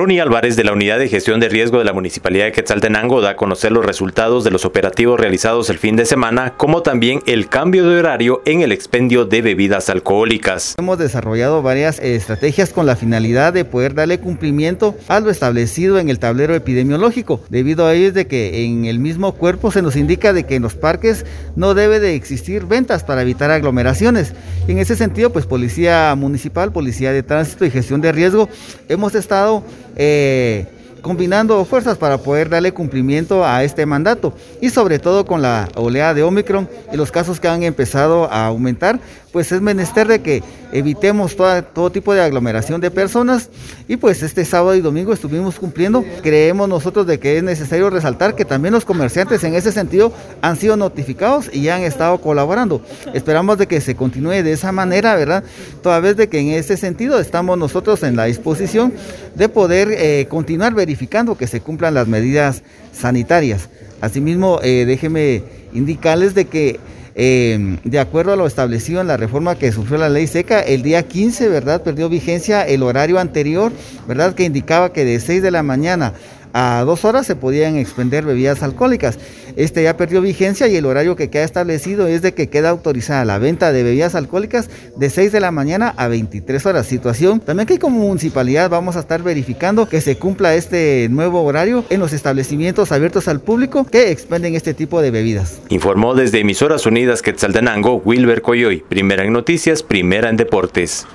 Ronnie 0.00 0.22
Álvarez 0.22 0.56
de 0.56 0.64
la 0.64 0.72
Unidad 0.72 0.98
de 0.98 1.10
Gestión 1.10 1.40
de 1.40 1.50
Riesgo 1.50 1.76
de 1.76 1.84
la 1.84 1.92
Municipalidad 1.92 2.46
de 2.46 2.52
Quetzaltenango 2.52 3.20
da 3.20 3.32
a 3.32 3.36
conocer 3.36 3.70
los 3.70 3.84
resultados 3.84 4.44
de 4.44 4.50
los 4.50 4.64
operativos 4.64 5.20
realizados 5.20 5.68
el 5.68 5.76
fin 5.76 5.94
de 5.94 6.06
semana, 6.06 6.54
como 6.56 6.80
también 6.80 7.20
el 7.26 7.50
cambio 7.50 7.86
de 7.86 7.98
horario 7.98 8.40
en 8.46 8.62
el 8.62 8.72
expendio 8.72 9.26
de 9.26 9.42
bebidas 9.42 9.90
alcohólicas. 9.90 10.74
Hemos 10.78 10.96
desarrollado 10.96 11.60
varias 11.60 11.98
estrategias 11.98 12.70
con 12.70 12.86
la 12.86 12.96
finalidad 12.96 13.52
de 13.52 13.66
poder 13.66 13.92
darle 13.92 14.18
cumplimiento 14.20 14.96
a 15.06 15.20
lo 15.20 15.28
establecido 15.28 15.98
en 15.98 16.08
el 16.08 16.18
tablero 16.18 16.54
epidemiológico, 16.54 17.42
debido 17.50 17.84
a 17.84 17.92
ello 17.92 18.08
es 18.08 18.14
de 18.14 18.26
que 18.26 18.64
en 18.64 18.86
el 18.86 19.00
mismo 19.00 19.34
cuerpo 19.34 19.70
se 19.70 19.82
nos 19.82 19.96
indica 19.96 20.32
de 20.32 20.44
que 20.44 20.54
en 20.54 20.62
los 20.62 20.76
parques 20.76 21.26
no 21.56 21.74
debe 21.74 22.00
de 22.00 22.14
existir 22.14 22.64
ventas 22.64 23.04
para 23.04 23.20
evitar 23.20 23.50
aglomeraciones. 23.50 24.32
En 24.66 24.78
ese 24.78 24.96
sentido, 24.96 25.30
pues 25.30 25.44
Policía 25.44 26.14
Municipal, 26.16 26.72
Policía 26.72 27.12
de 27.12 27.22
Tránsito 27.22 27.66
y 27.66 27.70
Gestión 27.70 28.00
de 28.00 28.12
Riesgo, 28.12 28.48
hemos 28.88 29.14
estado 29.14 29.62
eh, 29.96 30.66
combinando 31.00 31.64
fuerzas 31.64 31.98
para 31.98 32.18
poder 32.18 32.48
darle 32.48 32.72
cumplimiento 32.72 33.44
a 33.44 33.64
este 33.64 33.86
mandato 33.86 34.34
y 34.60 34.70
sobre 34.70 34.98
todo 34.98 35.24
con 35.26 35.42
la 35.42 35.68
oleada 35.74 36.14
de 36.14 36.22
Omicron 36.22 36.68
y 36.92 36.96
los 36.96 37.10
casos 37.10 37.40
que 37.40 37.48
han 37.48 37.62
empezado 37.62 38.30
a 38.30 38.46
aumentar, 38.46 39.00
pues 39.32 39.52
es 39.52 39.60
menester 39.60 40.08
de 40.08 40.20
que 40.20 40.42
evitemos 40.72 41.36
todo 41.36 41.90
tipo 41.90 42.14
de 42.14 42.20
aglomeración 42.20 42.80
de 42.80 42.90
personas 42.90 43.48
y 43.88 43.96
pues 43.96 44.22
este 44.22 44.44
sábado 44.44 44.74
y 44.74 44.80
domingo 44.80 45.12
estuvimos 45.12 45.58
cumpliendo. 45.58 46.04
Creemos 46.22 46.68
nosotros 46.68 47.06
de 47.06 47.18
que 47.18 47.36
es 47.36 47.42
necesario 47.42 47.90
resaltar 47.90 48.34
que 48.34 48.44
también 48.44 48.74
los 48.74 48.84
comerciantes 48.84 49.42
en 49.44 49.54
ese 49.54 49.72
sentido 49.72 50.12
han 50.42 50.56
sido 50.56 50.76
notificados 50.76 51.52
y 51.52 51.68
han 51.68 51.82
estado 51.82 52.20
colaborando. 52.20 52.82
Esperamos 53.14 53.58
de 53.58 53.66
que 53.66 53.80
se 53.80 53.94
continúe 53.94 54.42
de 54.42 54.52
esa 54.52 54.72
manera, 54.72 55.14
¿verdad? 55.16 55.44
Toda 55.82 56.00
vez 56.00 56.16
de 56.16 56.28
que 56.28 56.38
en 56.38 56.48
ese 56.48 56.76
sentido 56.76 57.18
estamos 57.18 57.58
nosotros 57.58 58.02
en 58.02 58.16
la 58.16 58.24
disposición 58.24 58.92
de 59.34 59.48
poder 59.48 59.88
eh, 59.92 60.26
continuar 60.28 60.74
verificando 60.90 61.38
que 61.38 61.46
se 61.46 61.60
cumplan 61.60 61.94
las 61.94 62.08
medidas 62.08 62.64
sanitarias. 62.92 63.68
Asimismo, 64.00 64.58
eh, 64.60 64.84
déjeme 64.86 65.44
indicarles 65.72 66.34
de 66.34 66.46
que 66.46 66.80
eh, 67.14 67.78
de 67.84 67.98
acuerdo 68.00 68.32
a 68.32 68.36
lo 68.36 68.44
establecido 68.44 69.00
en 69.00 69.06
la 69.06 69.16
reforma 69.16 69.54
que 69.54 69.70
sufrió 69.70 69.98
la 69.98 70.08
ley 70.08 70.26
seca, 70.26 70.58
el 70.58 70.82
día 70.82 71.06
15, 71.06 71.48
¿verdad? 71.48 71.84
Perdió 71.84 72.08
vigencia 72.08 72.62
el 72.62 72.82
horario 72.82 73.20
anterior, 73.20 73.70
¿verdad? 74.08 74.34
Que 74.34 74.42
indicaba 74.42 74.92
que 74.92 75.04
de 75.04 75.20
6 75.20 75.42
de 75.42 75.52
la 75.52 75.62
mañana 75.62 76.14
a 76.52 76.82
dos 76.84 77.04
horas 77.04 77.26
se 77.26 77.36
podían 77.36 77.76
expender 77.76 78.24
bebidas 78.24 78.62
alcohólicas. 78.62 79.18
Este 79.56 79.82
ya 79.82 79.96
perdió 79.96 80.20
vigencia 80.20 80.68
y 80.68 80.76
el 80.76 80.86
horario 80.86 81.16
que 81.16 81.30
queda 81.30 81.44
establecido 81.44 82.06
es 82.06 82.22
de 82.22 82.34
que 82.34 82.48
queda 82.48 82.70
autorizada 82.70 83.24
la 83.24 83.38
venta 83.38 83.72
de 83.72 83.82
bebidas 83.82 84.14
alcohólicas 84.14 84.70
de 84.96 85.10
6 85.10 85.32
de 85.32 85.40
la 85.40 85.50
mañana 85.50 85.94
a 85.96 86.08
23 86.08 86.64
horas. 86.66 86.86
Situación 86.86 87.40
también 87.40 87.66
que 87.66 87.78
como 87.78 87.98
municipalidad 87.98 88.70
vamos 88.70 88.96
a 88.96 89.00
estar 89.00 89.22
verificando 89.22 89.88
que 89.88 90.00
se 90.00 90.16
cumpla 90.16 90.54
este 90.54 91.08
nuevo 91.10 91.42
horario 91.42 91.84
en 91.90 92.00
los 92.00 92.12
establecimientos 92.12 92.92
abiertos 92.92 93.28
al 93.28 93.40
público 93.40 93.84
que 93.84 94.10
expenden 94.10 94.54
este 94.54 94.74
tipo 94.74 95.02
de 95.02 95.10
bebidas. 95.10 95.60
Informó 95.68 96.14
desde 96.14 96.40
Emisoras 96.40 96.86
Unidas 96.86 97.22
Quetzaltenango 97.22 97.96
Wilber 98.04 98.42
Coyoy, 98.42 98.82
primera 98.88 99.24
en 99.24 99.32
noticias, 99.32 99.82
primera 99.82 100.28
en 100.30 100.36
deportes. 100.36 101.06